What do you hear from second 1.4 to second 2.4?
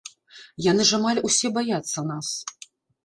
баяцца нас!